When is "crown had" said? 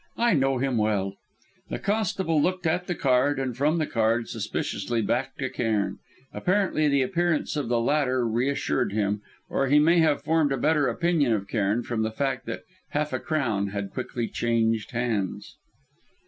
13.19-13.91